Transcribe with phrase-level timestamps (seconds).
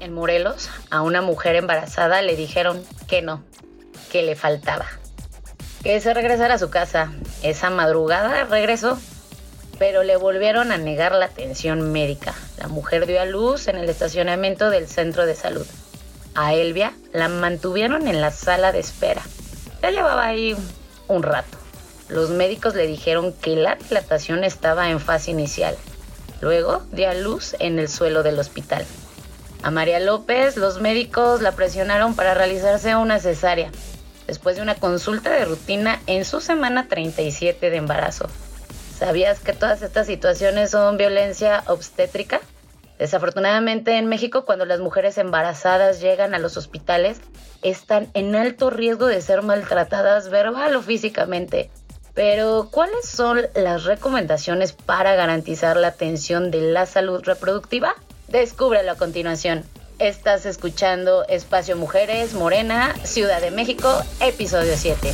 [0.00, 3.44] En Morelos, a una mujer embarazada le dijeron que no,
[4.10, 4.86] que le faltaba.
[5.84, 7.12] Que se regresara a su casa.
[7.42, 8.98] Esa madrugada regresó,
[9.78, 12.34] pero le volvieron a negar la atención médica.
[12.58, 15.66] La mujer dio a luz en el estacionamiento del centro de salud.
[16.34, 19.22] A Elvia la mantuvieron en la sala de espera.
[19.80, 20.56] Ya llevaba ahí
[21.06, 21.63] un rato.
[22.08, 25.76] Los médicos le dijeron que la dilatación estaba en fase inicial.
[26.40, 28.84] Luego dio a luz en el suelo del hospital.
[29.62, 33.70] A María López los médicos la presionaron para realizarse una cesárea,
[34.26, 38.26] después de una consulta de rutina en su semana 37 de embarazo.
[38.98, 42.40] ¿Sabías que todas estas situaciones son violencia obstétrica?
[42.98, 47.20] Desafortunadamente en México cuando las mujeres embarazadas llegan a los hospitales
[47.62, 51.70] están en alto riesgo de ser maltratadas verbal o físicamente.
[52.14, 57.96] Pero ¿cuáles son las recomendaciones para garantizar la atención de la salud reproductiva?
[58.28, 59.64] Descúbrelo a continuación.
[59.98, 63.88] Estás escuchando Espacio Mujeres Morena, Ciudad de México,
[64.20, 65.12] episodio 7.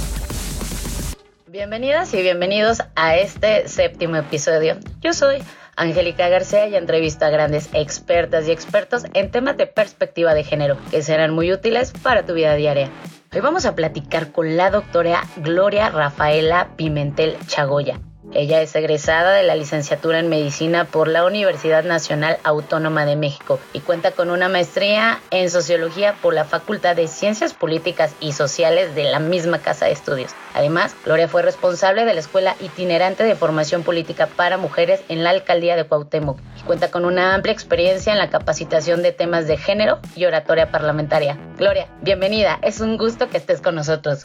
[1.46, 4.76] Bienvenidas y bienvenidos a este séptimo episodio.
[5.00, 5.42] Yo soy
[5.76, 10.76] Angélica García y entrevisto a grandes expertas y expertos en temas de perspectiva de género
[10.90, 12.90] que serán muy útiles para tu vida diaria.
[13.32, 18.00] Hoy vamos a platicar con la doctora Gloria Rafaela Pimentel Chagoya.
[18.32, 23.58] Ella es egresada de la licenciatura en medicina por la Universidad Nacional Autónoma de México
[23.72, 28.94] y cuenta con una maestría en sociología por la Facultad de Ciencias Políticas y Sociales
[28.94, 30.30] de la misma casa de estudios.
[30.54, 35.30] Además, Gloria fue responsable de la Escuela Itinerante de Formación Política para Mujeres en la
[35.30, 39.56] Alcaldía de Cuauhtémoc y cuenta con una amplia experiencia en la capacitación de temas de
[39.56, 41.36] género y oratoria parlamentaria.
[41.58, 44.22] Gloria, bienvenida, es un gusto que estés con nosotros.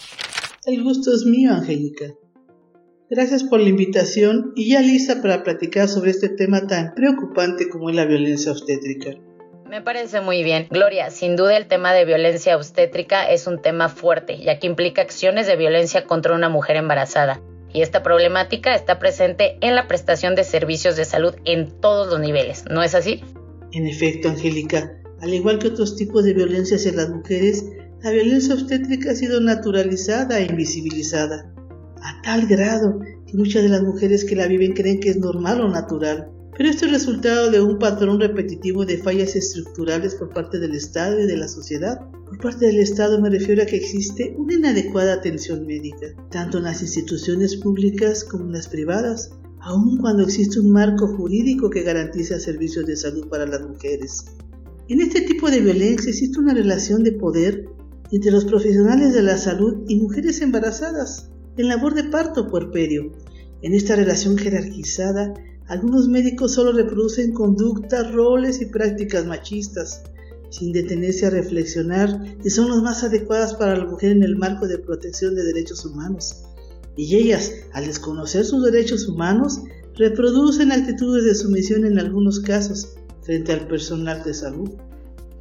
[0.66, 2.06] El gusto es mío, Angélica.
[3.08, 7.92] Gracias por la invitación y ya lista para platicar sobre este tema tan preocupante como
[7.92, 9.12] es la violencia obstétrica.
[9.70, 10.66] Me parece muy bien.
[10.72, 15.04] Gloria, sin duda el tema de violencia obstétrica es un tema fuerte, ya que implica
[15.04, 17.42] acciones de violencia contra una mujer embarazada.
[17.72, 22.20] Y esta problemática está presente en la prestación de servicios de salud en todos los
[22.20, 23.24] niveles, ¿no es así?
[23.72, 27.66] En efecto, Angélica, al igual que otros tipos de violencia hacia las mujeres,
[28.02, 31.55] la violencia obstétrica ha sido naturalizada e invisibilizada
[32.06, 35.60] a tal grado que muchas de las mujeres que la viven creen que es normal
[35.62, 36.30] o natural.
[36.56, 41.20] Pero esto es resultado de un patrón repetitivo de fallas estructurales por parte del Estado
[41.20, 42.00] y de la sociedad.
[42.28, 46.66] Por parte del Estado me refiero a que existe una inadecuada atención médica, tanto en
[46.66, 52.40] las instituciones públicas como en las privadas, aun cuando existe un marco jurídico que garantiza
[52.40, 54.26] servicios de salud para las mujeres.
[54.88, 57.66] En este tipo de violencia existe una relación de poder
[58.12, 63.12] entre los profesionales de la salud y mujeres embarazadas en labor de parto puerperio.
[63.62, 65.34] En esta relación jerarquizada,
[65.68, 70.04] algunos médicos solo reproducen conductas, roles y prácticas machistas,
[70.50, 74.68] sin detenerse a reflexionar si son las más adecuadas para la mujer en el marco
[74.68, 76.44] de protección de derechos humanos.
[76.96, 79.62] Y ellas, al desconocer sus derechos humanos,
[79.96, 84.70] reproducen actitudes de sumisión en algunos casos frente al personal de salud.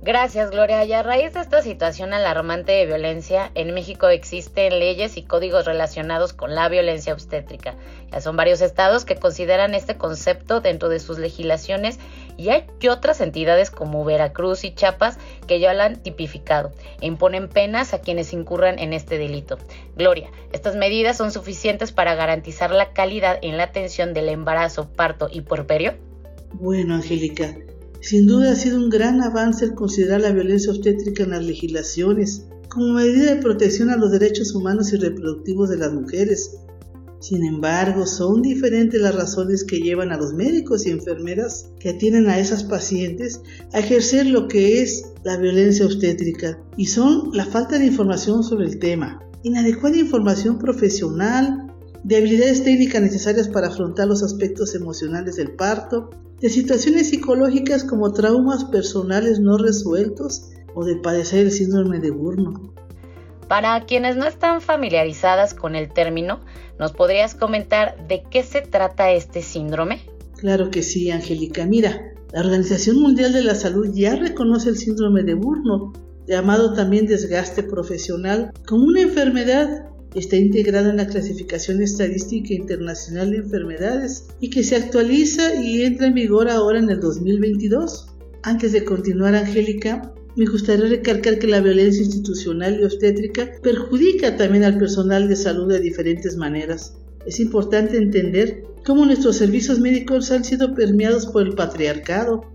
[0.04, 0.84] Gracias, Gloria.
[0.84, 5.64] Y a raíz de esta situación alarmante de violencia, en México existen leyes y códigos
[5.64, 7.74] relacionados con la violencia obstétrica.
[8.12, 11.98] Ya son varios estados que consideran este concepto dentro de sus legislaciones
[12.36, 15.16] y hay otras entidades como Veracruz y Chiapas
[15.46, 19.56] que ya lo han tipificado e imponen penas a quienes incurran en este delito.
[19.96, 25.28] Gloria, ¿estas medidas son suficientes para garantizar la calidad en la atención del embarazo, parto
[25.32, 25.94] y puerperio?
[26.52, 27.56] Bueno, Angélica,
[28.04, 32.44] sin duda ha sido un gran avance el considerar la violencia obstétrica en las legislaciones
[32.68, 36.50] como medida de protección a los derechos humanos y reproductivos de las mujeres.
[37.20, 42.28] Sin embargo, son diferentes las razones que llevan a los médicos y enfermeras que atienden
[42.28, 43.40] a esas pacientes
[43.72, 48.66] a ejercer lo que es la violencia obstétrica y son la falta de información sobre
[48.66, 51.72] el tema, inadecuada información profesional,
[52.02, 56.10] de habilidades técnicas necesarias para afrontar los aspectos emocionales del parto,
[56.44, 62.74] de situaciones psicológicas como traumas personales no resueltos o de padecer el síndrome de Burno.
[63.48, 66.40] Para quienes no están familiarizadas con el término,
[66.78, 70.02] ¿nos podrías comentar de qué se trata este síndrome?
[70.36, 71.64] Claro que sí, Angélica.
[71.64, 75.94] Mira, la Organización Mundial de la Salud ya reconoce el síndrome de Burno,
[76.26, 83.38] llamado también desgaste profesional, como una enfermedad está integrado en la clasificación estadística internacional de
[83.38, 88.14] enfermedades y que se actualiza y entra en vigor ahora en el 2022.
[88.42, 94.64] Antes de continuar, Angélica, me gustaría recalcar que la violencia institucional y obstétrica perjudica también
[94.64, 96.96] al personal de salud de diferentes maneras.
[97.26, 102.52] es importante entender cómo nuestros servicios médicos han sido permeados por el patriarcado,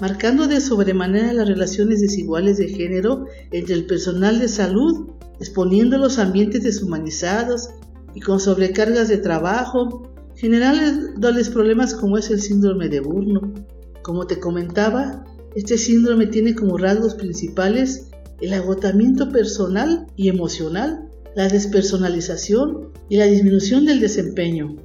[0.00, 6.18] marcando de sobremanera las relaciones desiguales de género entre el personal de salud, exponiendo los
[6.18, 7.70] ambientes deshumanizados
[8.14, 13.54] y con sobrecargas de trabajo, generándoles problemas como es el síndrome de Burno.
[14.02, 15.24] Como te comentaba,
[15.54, 18.10] este síndrome tiene como rasgos principales
[18.40, 24.76] el agotamiento personal y emocional, la despersonalización y la disminución del desempeño.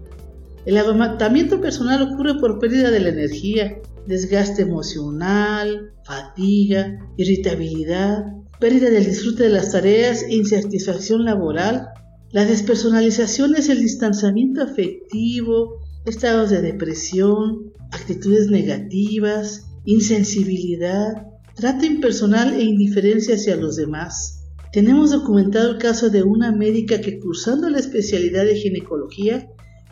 [0.66, 8.26] El agotamiento personal ocurre por pérdida de la energía, desgaste emocional, fatiga, irritabilidad,
[8.62, 11.88] pérdida del disfrute de las tareas insatisfacción laboral.
[12.30, 22.62] La despersonalización es el distanciamiento afectivo, estados de depresión, actitudes negativas, insensibilidad, trato impersonal e
[22.62, 24.44] indiferencia hacia los demás.
[24.72, 29.50] Tenemos documentado el caso de una médica que cursando la especialidad de ginecología,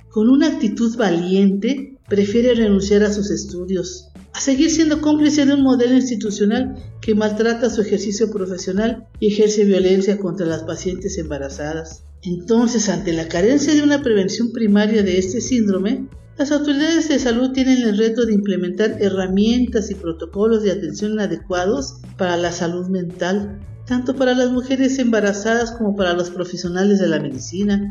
[0.09, 5.63] con una actitud valiente, prefiere renunciar a sus estudios, a seguir siendo cómplice de un
[5.63, 12.03] modelo institucional que maltrata su ejercicio profesional y ejerce violencia contra las pacientes embarazadas.
[12.21, 17.51] Entonces, ante la carencia de una prevención primaria de este síndrome, las autoridades de salud
[17.51, 23.59] tienen el reto de implementar herramientas y protocolos de atención adecuados para la salud mental,
[23.85, 27.89] tanto para las mujeres embarazadas como para los profesionales de la medicina.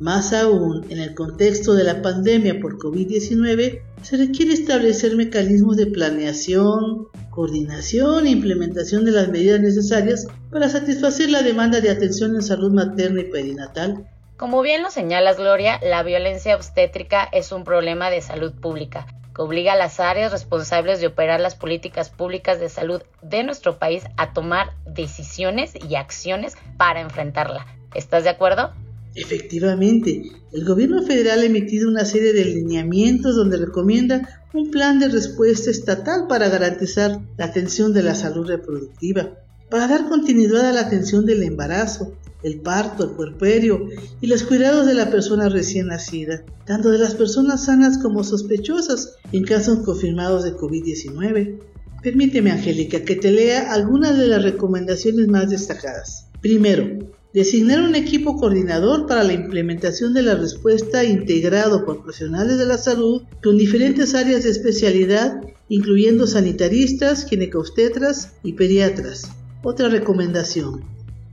[0.00, 5.88] Más aún, en el contexto de la pandemia por COVID-19, se requiere establecer mecanismos de
[5.88, 12.40] planeación, coordinación e implementación de las medidas necesarias para satisfacer la demanda de atención en
[12.40, 14.06] salud materna y perinatal.
[14.38, 19.06] Como bien lo señalas, Gloria, la violencia obstétrica es un problema de salud pública
[19.36, 23.78] que obliga a las áreas responsables de operar las políticas públicas de salud de nuestro
[23.78, 27.66] país a tomar decisiones y acciones para enfrentarla.
[27.94, 28.72] ¿Estás de acuerdo?
[29.14, 30.22] Efectivamente,
[30.52, 35.70] el gobierno federal ha emitido una serie de lineamientos donde recomienda un plan de respuesta
[35.70, 41.26] estatal para garantizar la atención de la salud reproductiva, para dar continuidad a la atención
[41.26, 43.88] del embarazo, el parto, el puerperio
[44.20, 49.16] y los cuidados de la persona recién nacida, tanto de las personas sanas como sospechosas
[49.32, 51.58] en casos confirmados de COVID-19.
[52.02, 56.26] Permíteme, Angélica, que te lea algunas de las recomendaciones más destacadas.
[56.40, 62.66] Primero, designar un equipo coordinador para la implementación de la respuesta integrado por profesionales de
[62.66, 69.30] la salud con diferentes áreas de especialidad, incluyendo sanitaristas, ginecobstetras y pediatras.
[69.62, 70.82] Otra recomendación,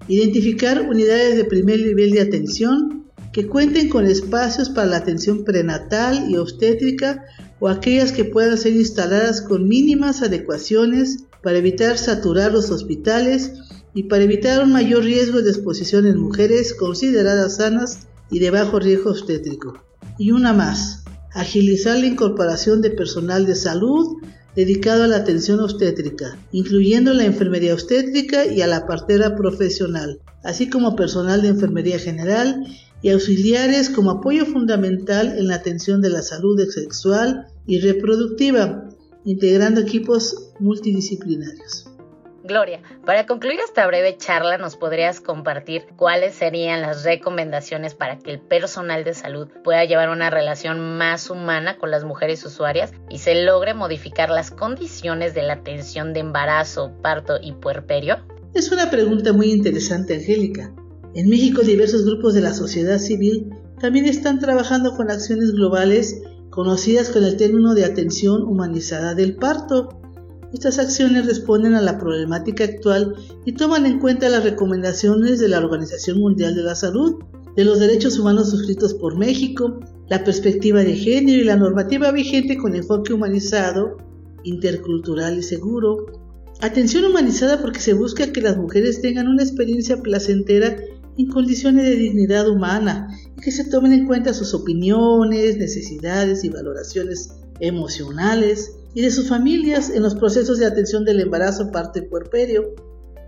[0.09, 3.03] Identificar unidades de primer nivel de atención
[3.33, 7.25] que cuenten con espacios para la atención prenatal y obstétrica
[7.59, 13.51] o aquellas que puedan ser instaladas con mínimas adecuaciones para evitar saturar los hospitales
[13.97, 18.77] y para evitar un mayor riesgo de exposición en mujeres consideradas sanas y de bajo
[18.79, 19.73] riesgo obstétrico.
[20.19, 21.03] Y una más,
[21.33, 24.17] agilizar la incorporación de personal de salud
[24.55, 30.69] dedicado a la atención obstétrica, incluyendo la enfermería obstétrica y a la partera profesional, así
[30.69, 32.67] como personal de enfermería general
[33.01, 38.91] y auxiliares como apoyo fundamental en la atención de la salud sexual y reproductiva,
[39.25, 41.87] integrando equipos multidisciplinarios.
[42.47, 48.31] Gloria, para concluir esta breve charla, ¿nos podrías compartir cuáles serían las recomendaciones para que
[48.31, 53.17] el personal de salud pueda llevar una relación más humana con las mujeres usuarias y
[53.17, 58.19] se logre modificar las condiciones de la atención de embarazo, parto y puerperio?
[58.53, 60.73] Es una pregunta muy interesante, Angélica.
[61.15, 63.49] En México diversos grupos de la sociedad civil
[63.81, 69.96] también están trabajando con acciones globales conocidas con el término de atención humanizada del parto
[70.53, 75.59] estas acciones responden a la problemática actual y toman en cuenta las recomendaciones de la
[75.59, 77.17] Organización Mundial de la Salud,
[77.55, 82.57] de los derechos humanos suscritos por México, la perspectiva de género y la normativa vigente
[82.57, 83.97] con enfoque humanizado,
[84.43, 86.05] intercultural y seguro.
[86.61, 90.77] Atención humanizada porque se busca que las mujeres tengan una experiencia placentera
[91.17, 96.49] en condiciones de dignidad humana y que se tomen en cuenta sus opiniones, necesidades y
[96.49, 102.75] valoraciones emocionales y de sus familias en los procesos de atención del embarazo, parte puerperio.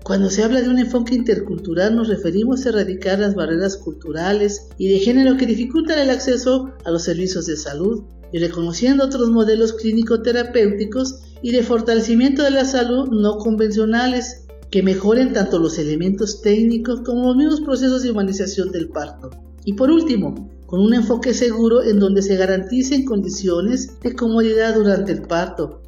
[0.04, 4.88] Cuando se habla de un enfoque intercultural nos referimos a erradicar las barreras culturales y
[4.88, 9.74] de género que dificultan el acceso a los servicios de salud y reconociendo otros modelos
[9.74, 17.02] clínico-terapéuticos y de fortalecimiento de la salud no convencionales que mejoren tanto los elementos técnicos
[17.02, 19.32] como los mismos procesos de humanización del parto.
[19.66, 25.12] Y por último, con un enfoque seguro en donde se garanticen condiciones de comodidad durante
[25.12, 25.82] el parto,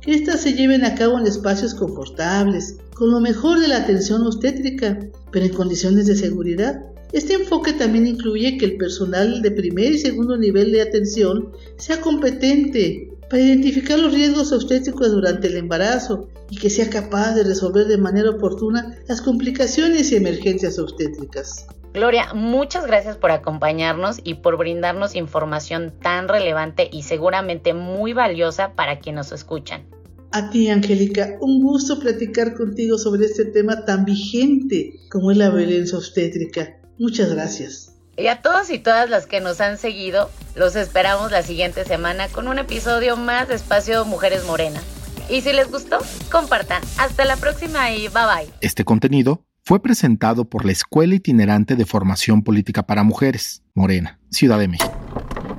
[0.00, 4.24] que éstas se lleven a cabo en espacios confortables, con lo mejor de la atención
[4.24, 5.00] obstétrica,
[5.32, 9.98] pero en condiciones de seguridad, Este enfoque también incluye que el personal de primer y
[9.98, 16.58] segundo nivel de atención sea competente para identificar los riesgos obstétricos durante el embarazo y
[16.58, 21.66] que sea capaz de resolver de manera oportuna las complicaciones y emergencias obstétricas.
[21.98, 28.74] Gloria, muchas gracias por acompañarnos y por brindarnos información tan relevante y seguramente muy valiosa
[28.76, 29.84] para quienes nos escuchan.
[30.30, 35.50] A ti, Angélica, un gusto platicar contigo sobre este tema tan vigente como es la
[35.50, 36.78] violencia obstétrica.
[37.00, 37.96] Muchas gracias.
[38.16, 42.28] Y a todos y todas las que nos han seguido, los esperamos la siguiente semana
[42.28, 44.80] con un episodio más de Espacio Mujeres Morena.
[45.28, 45.98] Y si les gustó,
[46.30, 46.80] compartan.
[46.96, 48.52] Hasta la próxima y bye bye.
[48.60, 54.58] Este contenido fue presentado por la Escuela Itinerante de Formación Política para Mujeres, Morena, Ciudad
[54.58, 54.94] de México.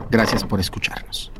[0.10, 1.32] Gracias por escucharnos.